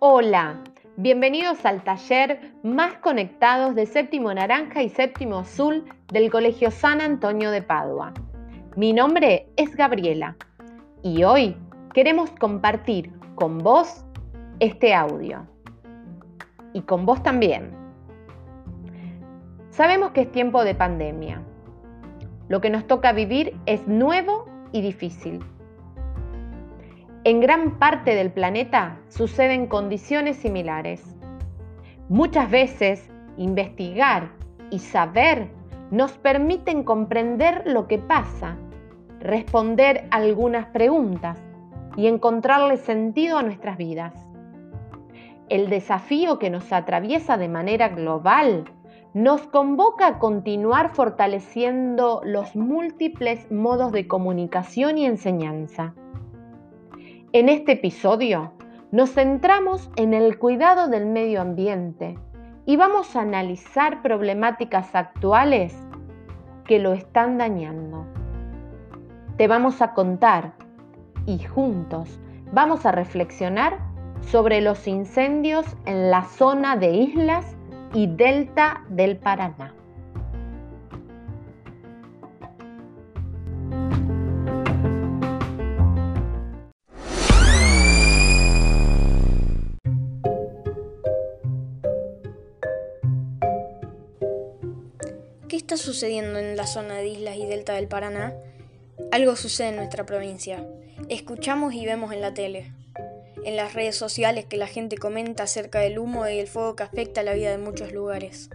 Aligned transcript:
Hola, 0.00 0.62
bienvenidos 0.98 1.64
al 1.64 1.82
taller 1.82 2.52
Más 2.62 2.92
Conectados 2.98 3.74
de 3.74 3.86
Séptimo 3.86 4.34
Naranja 4.34 4.82
y 4.82 4.90
Séptimo 4.90 5.38
Azul 5.38 5.86
del 6.08 6.30
Colegio 6.30 6.70
San 6.70 7.00
Antonio 7.00 7.50
de 7.50 7.62
Padua. 7.62 8.12
Mi 8.76 8.92
nombre 8.92 9.48
es 9.56 9.74
Gabriela 9.76 10.36
y 11.02 11.24
hoy 11.24 11.56
queremos 11.94 12.30
compartir 12.32 13.10
con 13.34 13.56
vos 13.56 14.04
este 14.60 14.92
audio 14.92 15.46
y 16.74 16.82
con 16.82 17.06
vos 17.06 17.22
también. 17.22 17.70
Sabemos 19.70 20.10
que 20.10 20.20
es 20.20 20.32
tiempo 20.32 20.64
de 20.64 20.74
pandemia. 20.74 21.42
Lo 22.48 22.60
que 22.60 22.70
nos 22.70 22.86
toca 22.86 23.12
vivir 23.12 23.56
es 23.66 23.86
nuevo 23.86 24.46
y 24.72 24.82
difícil. 24.82 25.40
En 27.24 27.40
gran 27.40 27.78
parte 27.78 28.14
del 28.14 28.32
planeta 28.32 28.98
suceden 29.08 29.66
condiciones 29.66 30.36
similares. 30.36 31.02
Muchas 32.08 32.50
veces 32.50 33.08
investigar 33.36 34.30
y 34.70 34.80
saber 34.80 35.48
nos 35.92 36.12
permiten 36.18 36.82
comprender 36.84 37.62
lo 37.66 37.86
que 37.86 37.98
pasa, 37.98 38.56
responder 39.20 40.08
algunas 40.10 40.66
preguntas 40.66 41.38
y 41.96 42.06
encontrarle 42.06 42.76
sentido 42.76 43.38
a 43.38 43.42
nuestras 43.42 43.76
vidas. 43.76 44.14
El 45.48 45.68
desafío 45.68 46.38
que 46.38 46.50
nos 46.50 46.72
atraviesa 46.72 47.36
de 47.36 47.48
manera 47.48 47.88
global 47.88 48.64
nos 49.14 49.42
convoca 49.42 50.06
a 50.06 50.18
continuar 50.18 50.94
fortaleciendo 50.94 52.20
los 52.24 52.56
múltiples 52.56 53.50
modos 53.50 53.92
de 53.92 54.06
comunicación 54.08 54.98
y 54.98 55.06
enseñanza 55.06 55.94
en 57.34 57.48
este 57.48 57.72
episodio 57.72 58.52
nos 58.90 59.14
centramos 59.14 59.90
en 59.96 60.12
el 60.12 60.38
cuidado 60.38 60.88
del 60.88 61.06
medio 61.06 61.40
ambiente 61.40 62.18
y 62.66 62.76
vamos 62.76 63.16
a 63.16 63.22
analizar 63.22 64.02
problemáticas 64.02 64.94
actuales 64.94 65.74
que 66.66 66.78
lo 66.78 66.92
están 66.92 67.38
dañando. 67.38 68.04
Te 69.38 69.48
vamos 69.48 69.80
a 69.80 69.94
contar 69.94 70.52
y 71.24 71.38
juntos 71.38 72.20
vamos 72.52 72.84
a 72.84 72.92
reflexionar 72.92 73.78
sobre 74.20 74.60
los 74.60 74.86
incendios 74.86 75.64
en 75.86 76.10
la 76.10 76.24
zona 76.24 76.76
de 76.76 76.92
islas 76.92 77.56
y 77.94 78.06
delta 78.06 78.84
del 78.88 79.16
Paraná. 79.16 79.74
¿Qué 95.48 95.56
está 95.56 95.76
sucediendo 95.76 96.38
en 96.38 96.56
la 96.56 96.66
zona 96.66 96.94
de 96.94 97.08
islas 97.08 97.36
y 97.36 97.44
delta 97.46 97.74
del 97.74 97.88
Paraná? 97.88 98.32
Algo 99.10 99.36
sucede 99.36 99.68
en 99.68 99.76
nuestra 99.76 100.06
provincia. 100.06 100.66
Escuchamos 101.10 101.74
y 101.74 101.84
vemos 101.84 102.12
en 102.12 102.22
la 102.22 102.32
tele, 102.32 102.72
en 103.44 103.56
las 103.56 103.74
redes 103.74 103.96
sociales 103.96 104.44
que 104.46 104.56
la 104.56 104.66
gente 104.66 104.96
comenta 104.96 105.44
acerca 105.44 105.80
del 105.80 105.98
humo 105.98 106.26
y 106.28 106.38
el 106.38 106.46
fuego 106.46 106.76
que 106.76 106.82
afecta 106.82 107.22
la 107.22 107.34
vida 107.34 107.50
de 107.50 107.58
muchos 107.58 107.92
lugares. 107.92 108.50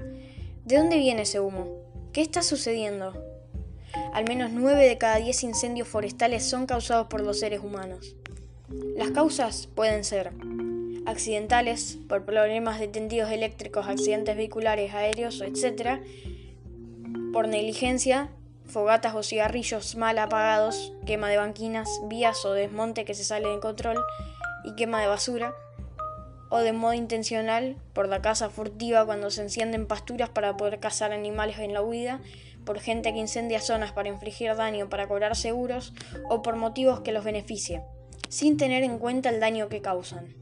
¿De 0.65 0.77
dónde 0.77 0.97
viene 0.97 1.23
ese 1.23 1.39
humo? 1.39 1.67
¿Qué 2.13 2.21
está 2.21 2.41
sucediendo? 2.41 3.13
Al 4.13 4.27
menos 4.27 4.51
9 4.51 4.85
de 4.85 4.97
cada 4.97 5.17
10 5.17 5.43
incendios 5.43 5.87
forestales 5.87 6.43
son 6.43 6.65
causados 6.65 7.07
por 7.07 7.21
los 7.21 7.39
seres 7.39 7.61
humanos. 7.61 8.15
Las 8.95 9.11
causas 9.11 9.67
pueden 9.73 10.03
ser 10.03 10.31
accidentales, 11.05 11.97
por 12.09 12.25
problemas 12.25 12.79
de 12.79 12.89
tendidos 12.89 13.31
eléctricos, 13.31 13.87
accidentes 13.87 14.35
vehiculares, 14.35 14.93
aéreos, 14.93 15.41
etc., 15.41 16.01
por 17.31 17.47
negligencia, 17.47 18.29
fogatas 18.65 19.15
o 19.15 19.23
cigarrillos 19.23 19.95
mal 19.95 20.17
apagados, 20.19 20.93
quema 21.05 21.29
de 21.29 21.37
banquinas, 21.37 21.87
vías 22.09 22.43
o 22.45 22.53
desmonte 22.53 23.05
que 23.05 23.13
se 23.13 23.23
sale 23.23 23.47
de 23.47 23.59
control 23.59 23.97
y 24.67 24.75
quema 24.75 24.99
de 24.99 25.07
basura, 25.07 25.55
o 26.49 26.59
de 26.59 26.73
modo 26.73 26.93
intencional 26.93 27.77
por 27.93 28.07
la 28.09 28.21
caza 28.21 28.49
furtiva 28.49 29.05
cuando 29.05 29.29
se 29.29 29.41
encienden 29.41 29.87
pasturas 29.87 30.29
para 30.29 30.57
poder 30.57 30.79
cazar 30.79 31.13
animales 31.13 31.57
en 31.59 31.73
la 31.73 31.81
huida, 31.81 32.19
por 32.65 32.79
gente 32.79 33.13
que 33.13 33.19
incendia 33.19 33.61
zonas 33.61 33.93
para 33.93 34.09
infligir 34.09 34.53
daño 34.55 34.89
para 34.89 35.07
cobrar 35.07 35.35
seguros 35.37 35.93
o 36.29 36.41
por 36.41 36.57
motivos 36.57 36.99
que 36.99 37.13
los 37.13 37.23
beneficien, 37.23 37.81
sin 38.27 38.57
tener 38.57 38.83
en 38.83 38.99
cuenta 38.99 39.29
el 39.29 39.39
daño 39.39 39.69
que 39.69 39.81
causan. 39.81 40.35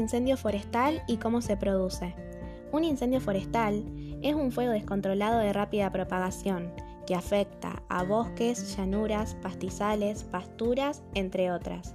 Incendio 0.00 0.36
forestal 0.36 1.02
y 1.06 1.18
cómo 1.18 1.40
se 1.40 1.56
produce? 1.56 2.14
Un 2.72 2.84
incendio 2.84 3.20
forestal 3.20 3.84
es 4.22 4.34
un 4.34 4.52
fuego 4.52 4.72
descontrolado 4.72 5.38
de 5.38 5.52
rápida 5.52 5.90
propagación 5.90 6.72
que 7.06 7.14
afecta 7.14 7.82
a 7.88 8.02
bosques, 8.02 8.76
llanuras, 8.76 9.36
pastizales, 9.42 10.24
pasturas, 10.24 11.02
entre 11.14 11.50
otras. 11.50 11.94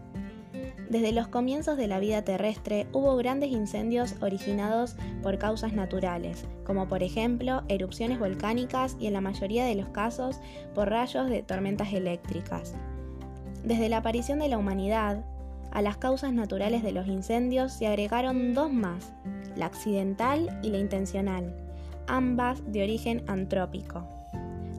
Desde 0.89 1.11
los 1.11 1.27
comienzos 1.27 1.77
de 1.77 1.87
la 1.87 1.99
vida 1.99 2.23
terrestre 2.23 2.87
hubo 2.93 3.15
grandes 3.15 3.51
incendios 3.51 4.15
originados 4.21 4.95
por 5.23 5.37
causas 5.37 5.73
naturales, 5.73 6.45
como 6.63 6.87
por 6.87 7.01
ejemplo 7.01 7.63
erupciones 7.69 8.19
volcánicas 8.19 8.95
y 8.99 9.07
en 9.07 9.13
la 9.13 9.21
mayoría 9.21 9.65
de 9.65 9.75
los 9.75 9.89
casos 9.89 10.39
por 10.73 10.89
rayos 10.89 11.29
de 11.29 11.41
tormentas 11.41 11.91
eléctricas. 11.93 12.75
Desde 13.63 13.89
la 13.89 13.97
aparición 13.97 14.37
de 14.39 14.47
la 14.47 14.59
humanidad, 14.59 15.25
a 15.75 15.81
las 15.81 15.97
causas 15.97 16.31
naturales 16.31 16.83
de 16.83 16.93
los 16.93 17.05
incendios 17.05 17.73
se 17.73 17.85
agregaron 17.85 18.53
dos 18.53 18.71
más, 18.71 19.11
la 19.57 19.65
accidental 19.65 20.57
y 20.63 20.69
la 20.69 20.77
intencional, 20.77 21.53
ambas 22.07 22.63
de 22.71 22.81
origen 22.81 23.25
antrópico. 23.27 24.07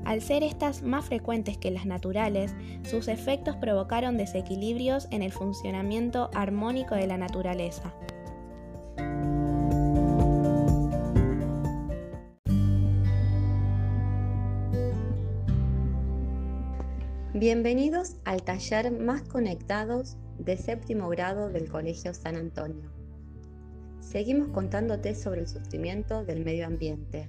Al 0.06 0.22
ser 0.22 0.42
estas 0.42 0.82
más 0.82 1.04
frecuentes 1.04 1.58
que 1.58 1.70
las 1.70 1.84
naturales, 1.84 2.54
sus 2.82 3.08
efectos 3.08 3.56
provocaron 3.56 4.16
desequilibrios 4.16 5.06
en 5.10 5.20
el 5.20 5.32
funcionamiento 5.32 6.30
armónico 6.32 6.94
de 6.94 7.06
la 7.06 7.18
naturaleza. 7.18 7.92
Bienvenidos 17.34 18.16
al 18.24 18.42
taller 18.42 18.90
Más 18.90 19.20
Conectados 19.20 20.16
de 20.38 20.56
séptimo 20.56 21.08
grado 21.08 21.48
del 21.48 21.68
Colegio 21.68 22.12
San 22.14 22.36
Antonio. 22.36 22.90
Seguimos 24.00 24.48
contándote 24.48 25.14
sobre 25.14 25.40
el 25.40 25.48
sufrimiento 25.48 26.24
del 26.24 26.44
medio 26.44 26.66
ambiente. 26.66 27.28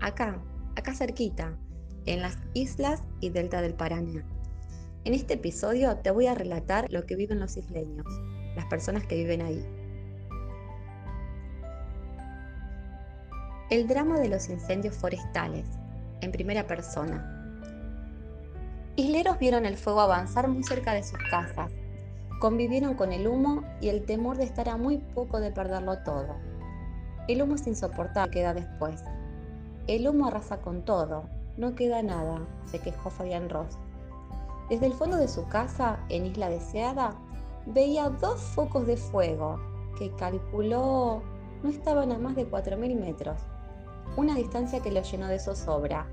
Acá, 0.00 0.40
acá 0.76 0.94
cerquita, 0.94 1.56
en 2.04 2.22
las 2.22 2.38
islas 2.54 3.02
y 3.20 3.30
delta 3.30 3.60
del 3.62 3.74
Paraná. 3.74 4.24
En 5.04 5.14
este 5.14 5.34
episodio 5.34 5.96
te 5.98 6.10
voy 6.10 6.26
a 6.26 6.34
relatar 6.34 6.86
lo 6.90 7.04
que 7.06 7.16
viven 7.16 7.40
los 7.40 7.56
isleños, 7.56 8.06
las 8.54 8.66
personas 8.66 9.06
que 9.06 9.16
viven 9.16 9.42
ahí. 9.42 9.64
El 13.70 13.88
drama 13.88 14.20
de 14.20 14.28
los 14.28 14.48
incendios 14.48 14.94
forestales, 14.94 15.66
en 16.20 16.30
primera 16.30 16.66
persona. 16.66 17.32
Isleros 18.94 19.38
vieron 19.38 19.66
el 19.66 19.76
fuego 19.76 20.00
avanzar 20.00 20.48
muy 20.48 20.62
cerca 20.62 20.92
de 20.92 21.02
sus 21.02 21.18
casas 21.30 21.72
Convivieron 22.38 22.94
con 22.94 23.12
el 23.12 23.26
humo 23.26 23.62
y 23.80 23.88
el 23.88 24.04
temor 24.04 24.36
de 24.36 24.44
estar 24.44 24.68
a 24.68 24.76
muy 24.76 24.98
poco 24.98 25.40
de 25.40 25.50
perderlo 25.50 25.98
todo. 25.98 26.36
El 27.28 27.42
humo 27.42 27.54
es 27.54 27.66
insoportable, 27.66 28.30
queda 28.30 28.52
después. 28.52 29.02
El 29.86 30.06
humo 30.06 30.26
arrasa 30.26 30.58
con 30.58 30.84
todo, 30.84 31.24
no 31.56 31.74
queda 31.74 32.02
nada, 32.02 32.40
se 32.66 32.78
quejó 32.78 33.10
Fabián 33.10 33.48
Ross. 33.48 33.78
Desde 34.68 34.86
el 34.86 34.92
fondo 34.92 35.16
de 35.16 35.28
su 35.28 35.46
casa, 35.48 35.98
en 36.08 36.26
Isla 36.26 36.50
Deseada, 36.50 37.14
veía 37.66 38.10
dos 38.10 38.40
focos 38.40 38.86
de 38.86 38.96
fuego 38.96 39.58
que 39.98 40.10
calculó 40.16 41.22
no 41.62 41.70
estaban 41.70 42.12
a 42.12 42.18
más 42.18 42.36
de 42.36 42.48
4.000 42.48 43.00
metros, 43.00 43.40
una 44.16 44.34
distancia 44.34 44.80
que 44.80 44.92
lo 44.92 45.02
llenó 45.02 45.26
de 45.28 45.38
zozobra. 45.38 46.06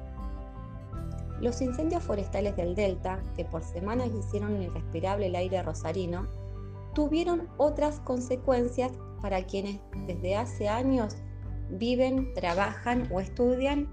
Los 1.44 1.62
incendios 1.62 2.02
forestales 2.02 2.56
del 2.56 2.74
Delta, 2.74 3.22
que 3.36 3.44
por 3.44 3.64
semanas 3.64 4.10
hicieron 4.18 4.62
irrespirable 4.62 5.28
el 5.28 5.36
aire 5.36 5.62
rosarino, 5.62 6.26
tuvieron 6.96 7.50
otras 7.58 8.00
consecuencias 8.00 8.94
para 9.22 9.44
quienes 9.44 9.82
desde 10.08 10.38
hace 10.38 10.70
años 10.70 11.18
viven, 11.70 12.34
trabajan 12.34 13.10
o 13.12 13.20
estudian 13.20 13.90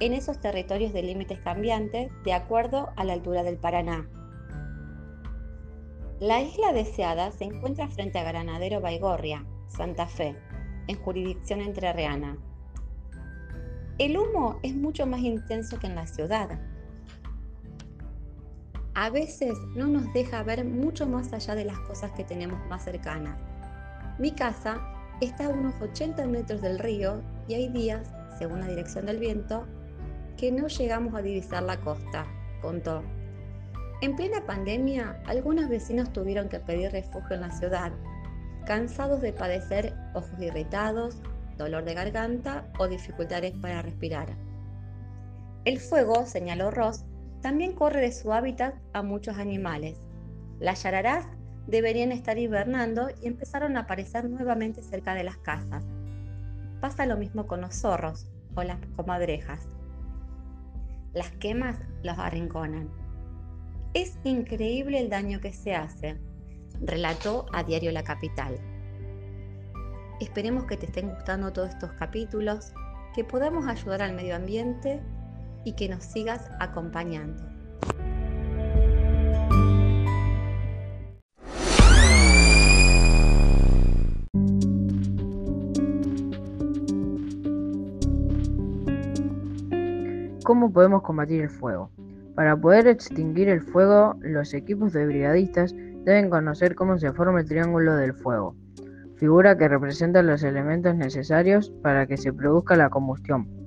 en 0.00 0.12
esos 0.12 0.40
territorios 0.40 0.92
de 0.92 1.02
límites 1.02 1.40
cambiantes 1.40 2.12
de 2.22 2.34
acuerdo 2.34 2.90
a 2.96 3.04
la 3.04 3.14
altura 3.14 3.44
del 3.44 3.56
Paraná. 3.56 4.06
La 6.18 6.42
isla 6.42 6.74
deseada 6.74 7.32
se 7.32 7.44
encuentra 7.44 7.88
frente 7.88 8.18
a 8.18 8.24
Granadero 8.24 8.82
Baigorria, 8.82 9.46
Santa 9.68 10.06
Fe, 10.06 10.36
en 10.86 10.98
jurisdicción 10.98 11.62
entrerriana. 11.62 12.36
El 13.96 14.18
humo 14.18 14.58
es 14.62 14.76
mucho 14.76 15.06
más 15.06 15.20
intenso 15.20 15.78
que 15.78 15.86
en 15.86 15.94
la 15.94 16.06
ciudad. 16.06 16.60
A 19.00 19.08
veces 19.08 19.56
no 19.74 19.86
nos 19.86 20.12
deja 20.12 20.42
ver 20.42 20.62
mucho 20.62 21.06
más 21.06 21.32
allá 21.32 21.54
de 21.54 21.64
las 21.64 21.78
cosas 21.78 22.10
que 22.10 22.22
tenemos 22.22 22.60
más 22.66 22.84
cercanas. 22.84 23.38
Mi 24.18 24.30
casa 24.30 24.78
está 25.22 25.46
a 25.46 25.48
unos 25.48 25.72
80 25.80 26.26
metros 26.26 26.60
del 26.60 26.78
río 26.78 27.22
y 27.48 27.54
hay 27.54 27.68
días, 27.70 28.06
según 28.38 28.60
la 28.60 28.66
dirección 28.66 29.06
del 29.06 29.16
viento, 29.16 29.66
que 30.36 30.52
no 30.52 30.68
llegamos 30.68 31.14
a 31.14 31.22
divisar 31.22 31.62
la 31.62 31.80
costa, 31.80 32.26
contó. 32.60 33.02
En 34.02 34.16
plena 34.16 34.44
pandemia, 34.44 35.18
algunos 35.24 35.70
vecinos 35.70 36.12
tuvieron 36.12 36.50
que 36.50 36.60
pedir 36.60 36.92
refugio 36.92 37.36
en 37.36 37.40
la 37.40 37.52
ciudad, 37.52 37.92
cansados 38.66 39.22
de 39.22 39.32
padecer 39.32 39.94
ojos 40.12 40.38
irritados, 40.38 41.16
dolor 41.56 41.84
de 41.84 41.94
garganta 41.94 42.70
o 42.78 42.86
dificultades 42.86 43.54
para 43.62 43.80
respirar. 43.80 44.36
El 45.64 45.80
fuego, 45.80 46.26
señaló 46.26 46.70
Ross, 46.70 47.06
también 47.40 47.74
corre 47.74 48.00
de 48.00 48.12
su 48.12 48.32
hábitat 48.32 48.74
a 48.92 49.02
muchos 49.02 49.38
animales. 49.38 49.98
Las 50.58 50.82
yararás 50.82 51.26
deberían 51.66 52.12
estar 52.12 52.38
hibernando 52.38 53.08
y 53.22 53.26
empezaron 53.26 53.76
a 53.76 53.80
aparecer 53.80 54.28
nuevamente 54.28 54.82
cerca 54.82 55.14
de 55.14 55.24
las 55.24 55.38
casas. 55.38 55.84
Pasa 56.80 57.06
lo 57.06 57.16
mismo 57.16 57.46
con 57.46 57.60
los 57.60 57.74
zorros 57.74 58.30
o 58.54 58.62
las 58.62 58.78
comadrejas. 58.96 59.68
Las 61.14 61.30
quemas 61.32 61.78
los 62.02 62.18
arrinconan. 62.18 62.90
Es 63.94 64.18
increíble 64.24 65.00
el 65.00 65.08
daño 65.08 65.40
que 65.40 65.52
se 65.52 65.74
hace, 65.74 66.18
relató 66.80 67.46
a 67.52 67.64
Diario 67.64 67.90
La 67.90 68.04
Capital. 68.04 68.58
Esperemos 70.20 70.64
que 70.64 70.76
te 70.76 70.86
estén 70.86 71.08
gustando 71.08 71.52
todos 71.52 71.70
estos 71.70 71.92
capítulos, 71.94 72.72
que 73.14 73.24
podamos 73.24 73.66
ayudar 73.66 74.02
al 74.02 74.14
medio 74.14 74.36
ambiente 74.36 75.02
y 75.64 75.72
que 75.72 75.88
nos 75.88 76.04
sigas 76.04 76.50
acompañando. 76.58 77.42
¿Cómo 90.44 90.72
podemos 90.72 91.02
combatir 91.02 91.42
el 91.42 91.50
fuego? 91.50 91.90
Para 92.34 92.56
poder 92.56 92.88
extinguir 92.88 93.48
el 93.48 93.60
fuego, 93.60 94.16
los 94.20 94.52
equipos 94.54 94.92
de 94.92 95.06
brigadistas 95.06 95.74
deben 96.04 96.30
conocer 96.30 96.74
cómo 96.74 96.98
se 96.98 97.12
forma 97.12 97.40
el 97.40 97.48
triángulo 97.48 97.94
del 97.96 98.14
fuego 98.14 98.56
figura 99.20 99.58
que 99.58 99.68
representa 99.68 100.22
los 100.22 100.42
elementos 100.42 100.96
necesarios 100.96 101.70
para 101.82 102.06
que 102.06 102.16
se 102.16 102.32
produzca 102.32 102.74
la 102.74 102.88
combustión. 102.88 103.59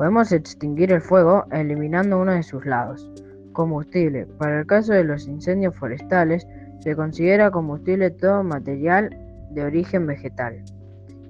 Podemos 0.00 0.32
extinguir 0.32 0.92
el 0.92 1.02
fuego 1.02 1.44
eliminando 1.52 2.18
uno 2.18 2.32
de 2.32 2.42
sus 2.42 2.64
lados. 2.64 3.06
Combustible. 3.52 4.24
Para 4.38 4.60
el 4.60 4.66
caso 4.66 4.94
de 4.94 5.04
los 5.04 5.28
incendios 5.28 5.76
forestales, 5.76 6.48
se 6.78 6.96
considera 6.96 7.50
combustible 7.50 8.10
todo 8.10 8.42
material 8.42 9.14
de 9.50 9.62
origen 9.62 10.06
vegetal, 10.06 10.64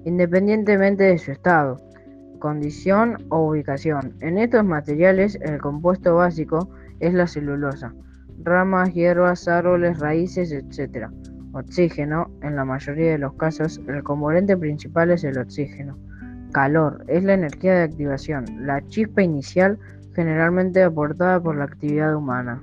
independientemente 0.05 1.03
de 1.03 1.17
su 1.17 1.33
estado, 1.33 1.81
condición 2.39 3.17
o 3.27 3.49
ubicación. 3.49 4.15
En 4.21 4.37
estos 4.37 4.63
materiales, 4.63 5.37
el 5.41 5.57
compuesto 5.57 6.15
básico 6.15 6.69
es 7.01 7.13
la 7.13 7.27
celulosa, 7.27 7.93
ramas, 8.41 8.93
hierbas, 8.93 9.49
árboles, 9.49 9.99
raíces, 9.99 10.53
etc. 10.53 11.09
Oxígeno. 11.51 12.31
En 12.41 12.55
la 12.55 12.63
mayoría 12.63 13.11
de 13.11 13.17
los 13.17 13.33
casos, 13.33 13.81
el 13.89 14.01
componente 14.01 14.55
principal 14.55 15.11
es 15.11 15.25
el 15.25 15.37
oxígeno. 15.39 15.97
Calor. 16.51 17.03
Es 17.07 17.23
la 17.23 17.33
energía 17.33 17.73
de 17.73 17.83
activación, 17.83 18.45
la 18.65 18.85
chispa 18.87 19.21
inicial 19.21 19.77
generalmente 20.15 20.83
aportada 20.83 21.39
por 21.39 21.55
la 21.55 21.65
actividad 21.65 22.15
humana. 22.15 22.61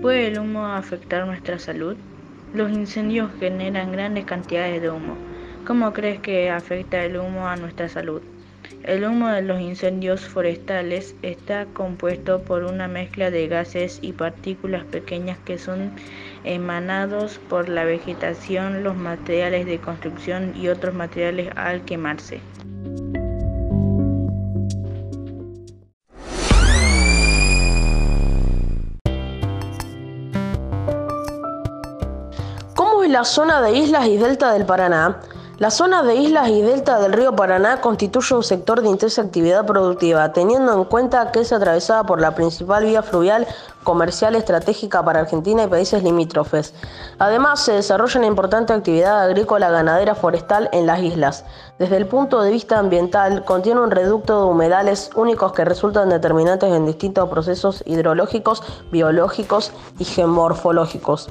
¿Puede 0.00 0.28
el 0.28 0.38
humo 0.38 0.66
afectar 0.66 1.26
nuestra 1.26 1.58
salud? 1.58 1.96
Los 2.54 2.72
incendios 2.72 3.30
generan 3.38 3.92
grandes 3.92 4.24
cantidades 4.24 4.82
de 4.82 4.90
humo 4.90 5.16
¿Cómo 5.66 5.92
crees 5.92 6.20
que 6.20 6.50
afecta 6.50 7.04
el 7.04 7.16
humo 7.16 7.46
a 7.46 7.54
nuestra 7.54 7.88
salud? 7.88 8.22
El 8.84 9.04
humo 9.04 9.28
de 9.28 9.42
los 9.42 9.60
incendios 9.60 10.22
forestales 10.22 11.14
está 11.22 11.66
compuesto 11.66 12.40
por 12.42 12.64
una 12.64 12.88
mezcla 12.88 13.30
de 13.30 13.46
gases 13.46 13.98
y 14.00 14.12
partículas 14.12 14.84
pequeñas 14.84 15.38
que 15.44 15.58
son 15.58 15.92
emanados 16.44 17.38
por 17.48 17.68
la 17.68 17.84
vegetación, 17.84 18.82
los 18.82 18.96
materiales 18.96 19.66
de 19.66 19.78
construcción 19.78 20.54
y 20.56 20.68
otros 20.68 20.94
materiales 20.94 21.50
al 21.56 21.84
quemarse. 21.84 22.40
¿Cómo 32.74 33.04
es 33.04 33.10
la 33.10 33.24
zona 33.24 33.60
de 33.60 33.76
islas 33.76 34.06
y 34.06 34.16
delta 34.16 34.52
del 34.54 34.64
Paraná? 34.64 35.20
La 35.60 35.70
zona 35.70 36.02
de 36.02 36.14
islas 36.14 36.48
y 36.48 36.62
delta 36.62 36.98
del 37.00 37.12
río 37.12 37.36
Paraná 37.36 37.82
constituye 37.82 38.34
un 38.34 38.42
sector 38.42 38.80
de 38.80 38.88
intensa 38.88 39.20
actividad 39.20 39.66
productiva, 39.66 40.32
teniendo 40.32 40.72
en 40.72 40.84
cuenta 40.84 41.30
que 41.32 41.40
es 41.40 41.52
atravesada 41.52 42.02
por 42.04 42.18
la 42.18 42.34
principal 42.34 42.86
vía 42.86 43.02
fluvial 43.02 43.46
comercial 43.84 44.36
estratégica 44.36 45.04
para 45.04 45.20
Argentina 45.20 45.64
y 45.64 45.66
países 45.66 46.02
limítrofes. 46.02 46.72
Además, 47.18 47.60
se 47.60 47.72
desarrolla 47.72 48.20
una 48.20 48.28
importante 48.28 48.72
actividad 48.72 49.20
agrícola, 49.20 49.68
ganadera, 49.68 50.14
forestal 50.14 50.70
en 50.72 50.86
las 50.86 51.00
islas. 51.00 51.44
Desde 51.78 51.98
el 51.98 52.06
punto 52.06 52.40
de 52.40 52.52
vista 52.52 52.78
ambiental, 52.78 53.44
contiene 53.44 53.82
un 53.82 53.90
reducto 53.90 54.40
de 54.40 54.50
humedales 54.50 55.10
únicos 55.14 55.52
que 55.52 55.66
resultan 55.66 56.08
determinantes 56.08 56.72
en 56.72 56.86
distintos 56.86 57.28
procesos 57.28 57.82
hidrológicos, 57.84 58.62
biológicos 58.90 59.72
y 59.98 60.06
geomorfológicos. 60.06 61.28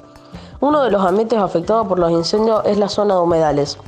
Uno 0.59 0.83
de 0.83 0.91
los 0.91 1.03
ambientes 1.03 1.39
afectados 1.39 1.87
por 1.87 1.97
los 1.97 2.11
incendios 2.11 2.61
es 2.65 2.77
la 2.77 2.89
zona 2.89 3.15
de 3.15 3.21
humedales. 3.21 3.79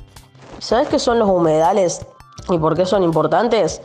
¿Sabes 0.62 0.90
qué 0.90 1.00
son 1.00 1.18
los 1.18 1.28
humedales 1.28 2.06
y 2.48 2.58
por 2.60 2.76
qué 2.76 2.86
son 2.86 3.02
importantes? 3.02 3.82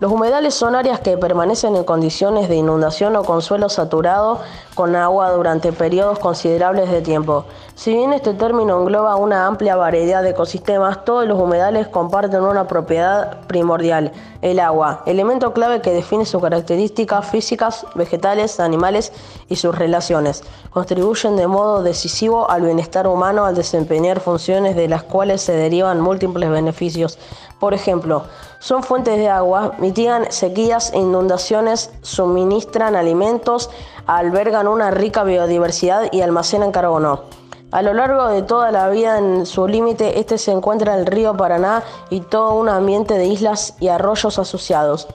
Los 0.00 0.12
humedales 0.12 0.54
son 0.54 0.76
áreas 0.76 1.00
que 1.00 1.18
permanecen 1.18 1.74
en 1.74 1.82
condiciones 1.82 2.48
de 2.48 2.54
inundación 2.54 3.16
o 3.16 3.24
con 3.24 3.42
suelo 3.42 3.68
saturado 3.68 4.38
con 4.76 4.94
agua 4.94 5.32
durante 5.32 5.72
periodos 5.72 6.20
considerables 6.20 6.88
de 6.88 7.00
tiempo. 7.02 7.46
Si 7.74 7.92
bien 7.92 8.12
este 8.12 8.32
término 8.32 8.80
engloba 8.80 9.16
una 9.16 9.46
amplia 9.46 9.74
variedad 9.74 10.22
de 10.22 10.30
ecosistemas, 10.30 11.04
todos 11.04 11.26
los 11.26 11.40
humedales 11.40 11.88
comparten 11.88 12.42
una 12.42 12.68
propiedad 12.68 13.40
primordial, 13.48 14.12
el 14.40 14.60
agua, 14.60 15.02
elemento 15.04 15.52
clave 15.52 15.80
que 15.80 15.90
define 15.90 16.26
sus 16.26 16.40
características 16.40 17.26
físicas, 17.26 17.84
vegetales, 17.96 18.60
animales 18.60 19.12
y 19.48 19.56
sus 19.56 19.76
relaciones. 19.76 20.44
Contribuyen 20.70 21.34
de 21.34 21.48
modo 21.48 21.82
decisivo 21.82 22.48
al 22.48 22.62
bienestar 22.62 23.08
humano 23.08 23.46
al 23.46 23.56
desempeñar 23.56 24.20
funciones 24.20 24.76
de 24.76 24.86
las 24.86 25.02
cuales 25.02 25.42
se 25.42 25.54
derivan 25.54 26.00
múltiples 26.00 26.50
beneficios. 26.50 27.18
Por 27.58 27.74
ejemplo, 27.74 28.22
son 28.58 28.82
fuentes 28.82 29.16
de 29.16 29.28
agua, 29.28 29.74
mitigan 29.78 30.30
sequías 30.32 30.92
e 30.92 30.98
inundaciones, 30.98 31.92
suministran 32.02 32.96
alimentos, 32.96 33.70
albergan 34.06 34.66
una 34.66 34.90
rica 34.90 35.22
biodiversidad 35.22 36.12
y 36.12 36.22
almacenan 36.22 36.72
carbono. 36.72 37.24
A 37.70 37.82
lo 37.82 37.92
largo 37.92 38.28
de 38.28 38.42
toda 38.42 38.70
la 38.70 38.88
vida 38.88 39.18
en 39.18 39.44
su 39.44 39.68
límite 39.68 40.18
este 40.18 40.38
se 40.38 40.52
encuentra 40.52 40.96
el 40.96 41.04
río 41.04 41.36
Paraná 41.36 41.82
y 42.08 42.20
todo 42.20 42.54
un 42.54 42.68
ambiente 42.70 43.18
de 43.18 43.26
islas 43.26 43.76
y 43.78 43.88
arroyos 43.88 44.38
asociados. 44.38 45.06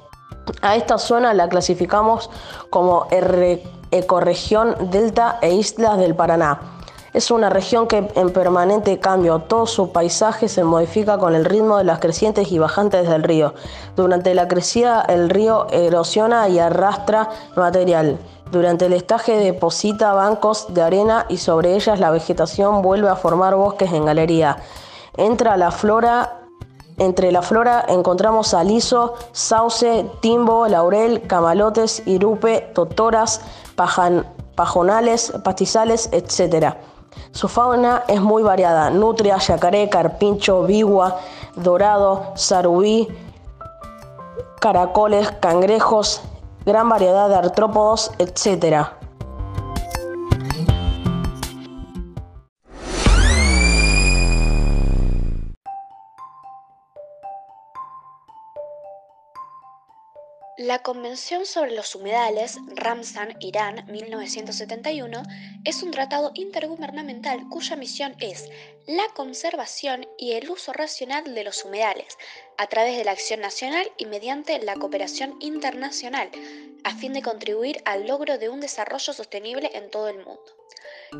A 0.62 0.76
esta 0.76 1.00
zona 1.00 1.34
la 1.34 1.50
clasificamos 1.50 2.30
como 2.70 3.08
ecorregión 3.92 4.76
delta 4.92 5.40
e 5.42 5.54
islas 5.56 5.98
del 5.98 6.16
Paraná. 6.16 6.83
Es 7.14 7.30
una 7.30 7.52
región 7.52 7.88
que 7.88 8.10
en 8.16 8.32
permanente 8.32 9.00
cambio, 9.00 9.38
todo 9.40 9.68
su 9.68 9.92
paisaje 9.92 10.50
se 10.50 10.64
modifica 10.64 11.20
con 11.20 11.36
el 11.36 11.46
ritmo 11.46 11.78
de 11.78 11.84
las 11.84 12.00
crecientes 12.00 12.52
y 12.52 12.58
bajantes 12.58 13.08
del 13.08 13.22
río. 13.22 13.54
Durante 13.96 14.34
la 14.34 14.48
crecida 14.48 15.02
el 15.08 15.30
río 15.30 15.68
erosiona 15.70 16.50
y 16.50 16.58
arrastra 16.58 17.30
material. 17.56 18.18
Durante 18.52 18.88
el 18.88 18.94
estaje 18.94 19.38
deposita 19.38 20.14
bancos 20.14 20.74
de 20.74 20.82
arena 20.82 21.28
y 21.30 21.38
sobre 21.38 21.76
ellas 21.76 22.00
la 22.00 22.10
vegetación 22.10 22.82
vuelve 22.82 23.10
a 23.10 23.16
formar 23.16 23.56
bosques 23.56 23.94
en 23.94 24.06
galería. 24.06 24.58
Entra 25.16 25.56
la 25.56 25.70
flora 25.70 26.40
entre 26.98 27.32
la 27.32 27.42
flora 27.42 27.84
encontramos 27.88 28.54
aliso, 28.54 29.16
sauce, 29.32 30.06
timbo, 30.22 30.68
laurel, 30.68 31.24
camalotes, 31.26 32.04
irupe, 32.06 32.70
totoras, 32.76 33.42
pajonales, 34.56 35.34
pastizales, 35.44 36.10
etc. 36.12 36.76
Su 37.32 37.48
fauna 37.48 38.04
es 38.08 38.22
muy 38.22 38.44
variada, 38.44 38.90
nutria, 38.90 39.38
yacaré, 39.38 39.90
carpincho, 39.90 40.64
bigua, 40.64 41.20
dorado, 41.56 42.34
sarubí, 42.36 43.08
caracoles, 44.60 45.32
cangrejos, 45.40 46.22
gran 46.66 46.90
variedad 46.90 47.30
de 47.30 47.36
artrópodos, 47.36 48.12
etc. 48.20 48.88
La 60.64 60.80
Convención 60.80 61.46
sobre 61.46 61.76
los 61.76 61.94
Humedales, 61.94 62.58
Ramsan, 62.78 63.36
Irán, 63.42 63.86
1971, 63.92 65.22
es 65.66 65.84
un 65.84 65.92
tratado 65.92 66.32
intergubernamental 66.36 67.50
cuya 67.50 67.76
misión 67.76 68.16
es 68.22 68.50
la 68.88 69.04
conservación 69.14 70.08
y 70.18 70.32
el 70.32 70.50
uso 70.50 70.72
racional 70.72 71.36
de 71.36 71.44
los 71.44 71.66
humedales, 71.66 72.18
a 72.58 72.68
través 72.68 72.98
de 72.98 73.04
la 73.04 73.12
acción 73.12 73.42
nacional 73.42 73.92
y 73.98 74.06
mediante 74.06 74.58
la 74.60 74.76
cooperación 74.76 75.36
internacional, 75.42 76.30
a 76.86 76.96
fin 76.96 77.12
de 77.12 77.22
contribuir 77.22 77.82
al 77.84 78.08
logro 78.08 78.38
de 78.38 78.48
un 78.48 78.62
desarrollo 78.62 79.12
sostenible 79.12 79.70
en 79.74 79.92
todo 79.92 80.08
el 80.08 80.24
mundo. 80.24 80.46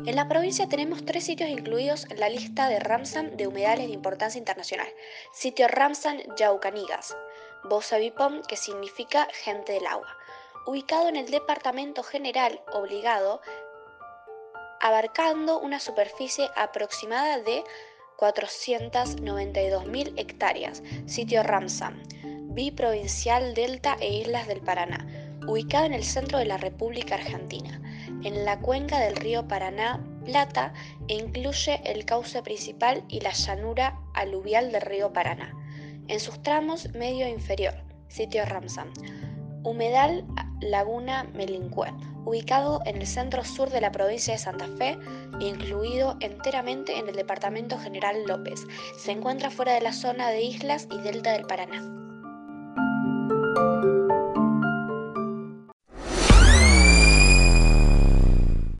En 0.06 0.16
la 0.16 0.26
provincia 0.26 0.70
tenemos 0.70 1.04
tres 1.04 1.24
sitios 1.24 1.50
incluidos 1.50 2.06
en 2.08 2.18
la 2.18 2.30
lista 2.30 2.70
de 2.70 2.80
Ramsan 2.80 3.36
de 3.36 3.46
humedales 3.46 3.88
de 3.88 3.92
importancia 3.92 4.38
internacional. 4.38 4.88
Sitio 5.34 5.68
Ramsan 5.68 6.22
Yaucanigas, 6.38 7.14
Bosavipom, 7.64 8.42
que 8.42 8.56
significa 8.56 9.26
gente 9.32 9.72
del 9.72 9.86
agua, 9.86 10.16
ubicado 10.66 11.08
en 11.08 11.16
el 11.16 11.30
Departamento 11.30 12.02
General 12.02 12.60
Obligado, 12.72 13.40
abarcando 14.80 15.58
una 15.60 15.80
superficie 15.80 16.50
aproximada 16.56 17.38
de 17.38 17.64
492.000 18.18 20.12
hectáreas, 20.18 20.82
sitio 21.06 21.42
Ramsam, 21.42 22.02
biprovincial 22.54 23.54
Delta 23.54 23.96
e 23.98 24.12
Islas 24.12 24.46
del 24.46 24.60
Paraná, 24.60 25.06
ubicado 25.48 25.86
en 25.86 25.94
el 25.94 26.04
centro 26.04 26.38
de 26.38 26.44
la 26.44 26.58
República 26.58 27.14
Argentina, 27.14 27.80
en 28.22 28.44
la 28.44 28.60
cuenca 28.60 29.00
del 29.00 29.16
río 29.16 29.48
Paraná 29.48 30.04
Plata 30.26 30.74
e 31.08 31.14
incluye 31.14 31.80
el 31.84 32.04
cauce 32.04 32.42
principal 32.42 33.04
y 33.08 33.20
la 33.20 33.32
llanura 33.32 33.98
aluvial 34.12 34.70
del 34.70 34.82
río 34.82 35.12
Paraná 35.14 35.63
en 36.08 36.20
sus 36.20 36.42
tramos 36.42 36.92
medio 36.94 37.28
inferior, 37.28 37.74
sitio 38.08 38.44
Ramsam. 38.44 38.92
Humedal 39.64 40.24
Laguna 40.60 41.24
Melincué, 41.34 41.92
ubicado 42.24 42.80
en 42.84 42.96
el 42.96 43.06
centro 43.06 43.44
sur 43.44 43.70
de 43.70 43.80
la 43.80 43.92
provincia 43.92 44.34
de 44.34 44.38
Santa 44.38 44.66
Fe 44.76 44.98
e 45.40 45.44
incluido 45.44 46.16
enteramente 46.20 46.98
en 46.98 47.08
el 47.08 47.16
departamento 47.16 47.78
General 47.78 48.16
López. 48.26 48.66
Se 48.98 49.12
encuentra 49.12 49.50
fuera 49.50 49.72
de 49.72 49.80
la 49.80 49.92
zona 49.92 50.28
de 50.28 50.42
islas 50.42 50.86
y 50.90 51.00
delta 51.00 51.32
del 51.32 51.46
Paraná. 51.46 52.03